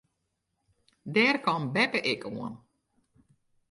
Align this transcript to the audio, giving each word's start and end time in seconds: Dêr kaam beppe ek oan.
Dêr 1.13 1.35
kaam 1.45 1.63
beppe 1.73 1.99
ek 2.11 2.21
oan. 2.31 2.53